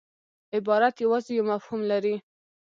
[0.57, 2.15] عبارت یوازي یو مفهوم لري.